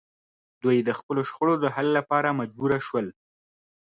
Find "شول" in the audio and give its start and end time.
2.87-3.07